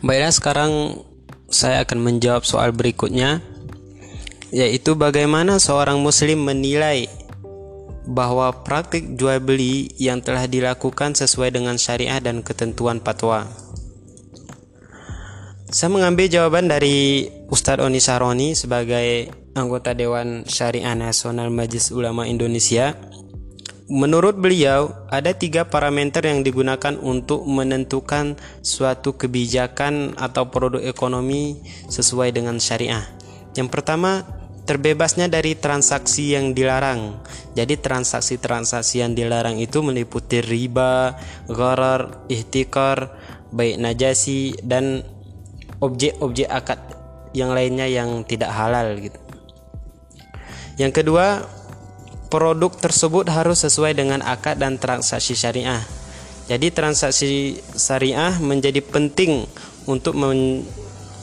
Baiklah 0.00 0.32
sekarang 0.32 0.72
saya 1.50 1.84
akan 1.84 1.98
menjawab 2.00 2.46
soal 2.48 2.72
berikutnya 2.72 3.44
yaitu 4.50 4.98
bagaimana 4.98 5.62
seorang 5.62 6.02
muslim 6.02 6.42
menilai 6.42 7.06
bahwa 8.10 8.50
praktik 8.66 9.14
jual 9.14 9.38
beli 9.38 9.94
yang 10.00 10.18
telah 10.18 10.50
dilakukan 10.50 11.14
sesuai 11.14 11.54
dengan 11.54 11.78
syariah 11.78 12.18
dan 12.18 12.42
ketentuan 12.42 12.98
fatwa. 12.98 13.46
Saya 15.70 15.94
mengambil 15.94 16.26
jawaban 16.26 16.66
dari 16.66 17.30
Ustadz 17.46 17.86
Oni 17.86 18.02
Saroni 18.02 18.58
sebagai 18.58 19.30
anggota 19.54 19.94
Dewan 19.94 20.42
Syariah 20.42 20.98
Nasional 20.98 21.54
Majelis 21.54 21.94
Ulama 21.94 22.26
Indonesia. 22.26 22.98
Menurut 23.90 24.38
beliau, 24.38 24.94
ada 25.10 25.34
tiga 25.34 25.66
parameter 25.66 26.22
yang 26.22 26.46
digunakan 26.46 26.94
untuk 27.02 27.42
menentukan 27.42 28.38
suatu 28.62 29.18
kebijakan 29.18 30.14
atau 30.14 30.46
produk 30.46 30.78
ekonomi 30.78 31.58
sesuai 31.90 32.30
dengan 32.30 32.62
syariah. 32.62 33.02
Yang 33.58 33.74
pertama, 33.74 34.22
terbebasnya 34.62 35.26
dari 35.26 35.58
transaksi 35.58 36.38
yang 36.38 36.54
dilarang. 36.54 37.18
Jadi 37.58 37.82
transaksi-transaksi 37.82 39.02
yang 39.02 39.18
dilarang 39.18 39.58
itu 39.58 39.82
meliputi 39.82 40.38
riba, 40.38 41.18
gharar, 41.50 42.30
ihtikar, 42.30 43.18
baik 43.50 43.82
najasi 43.82 44.54
dan 44.62 45.02
objek-objek 45.82 46.46
akad 46.46 46.78
yang 47.34 47.50
lainnya 47.50 47.90
yang 47.90 48.22
tidak 48.22 48.54
halal 48.54 48.94
gitu. 49.02 49.18
Yang 50.78 51.02
kedua, 51.02 51.42
produk 52.30 52.70
tersebut 52.70 53.26
harus 53.28 53.66
sesuai 53.66 53.98
dengan 53.98 54.22
akad 54.22 54.62
dan 54.62 54.78
transaksi 54.78 55.34
syariah. 55.34 55.82
Jadi 56.46 56.70
transaksi 56.70 57.58
syariah 57.74 58.38
menjadi 58.38 58.80
penting 58.82 59.44
untuk 59.90 60.14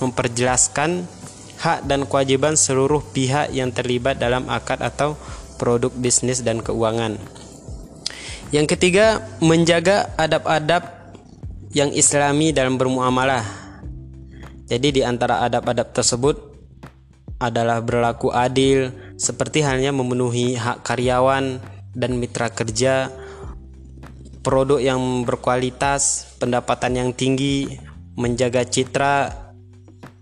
memperjelaskan 0.00 1.04
hak 1.60 1.86
dan 1.88 2.04
kewajiban 2.08 2.56
seluruh 2.56 3.00
pihak 3.12 3.52
yang 3.52 3.72
terlibat 3.72 4.20
dalam 4.20 4.48
akad 4.48 4.80
atau 4.80 5.16
produk 5.56 5.92
bisnis 5.94 6.44
dan 6.44 6.60
keuangan. 6.60 7.16
Yang 8.52 8.76
ketiga, 8.76 9.24
menjaga 9.40 10.12
adab-adab 10.20 10.92
yang 11.72 11.90
islami 11.90 12.52
dalam 12.52 12.76
bermuamalah. 12.76 13.42
Jadi 14.68 15.00
di 15.00 15.02
antara 15.02 15.42
adab-adab 15.44 15.90
tersebut 15.92 16.36
adalah 17.40 17.82
berlaku 17.82 18.30
adil, 18.30 18.94
seperti 19.14 19.62
halnya 19.62 19.94
memenuhi 19.94 20.58
hak 20.58 20.82
karyawan 20.82 21.62
dan 21.94 22.10
mitra 22.18 22.50
kerja, 22.50 23.10
produk 24.42 24.82
yang 24.82 25.22
berkualitas, 25.22 26.34
pendapatan 26.42 26.98
yang 26.98 27.10
tinggi, 27.14 27.78
menjaga 28.18 28.66
citra 28.66 29.30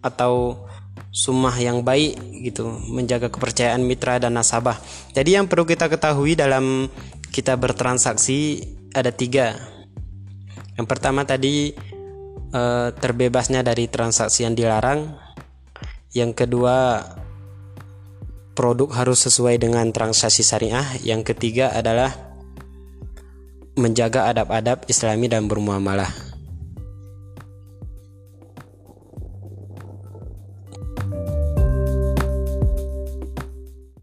atau 0.00 0.64
sumah 1.12 1.54
yang 1.56 1.84
baik 1.84 2.16
gitu, 2.44 2.68
menjaga 2.88 3.28
kepercayaan 3.28 3.84
mitra 3.84 4.20
dan 4.20 4.36
nasabah. 4.36 4.76
Jadi 5.12 5.36
yang 5.36 5.46
perlu 5.46 5.68
kita 5.68 5.86
ketahui 5.88 6.36
dalam 6.38 6.88
kita 7.28 7.54
bertransaksi 7.60 8.64
ada 8.96 9.12
tiga. 9.12 9.56
Yang 10.78 10.86
pertama 10.88 11.26
tadi 11.28 11.74
eh, 12.54 12.88
terbebasnya 12.92 13.60
dari 13.60 13.90
transaksi 13.90 14.46
yang 14.48 14.56
dilarang. 14.56 15.28
Yang 16.16 16.44
kedua 16.44 17.04
produk 18.58 18.90
harus 18.90 19.22
sesuai 19.22 19.62
dengan 19.62 19.94
transaksi 19.94 20.42
syariah. 20.42 20.98
Yang 21.06 21.30
ketiga 21.30 21.70
adalah 21.70 22.10
menjaga 23.78 24.26
adab-adab 24.34 24.90
Islami 24.90 25.30
dan 25.30 25.46
bermuamalah. 25.46 26.27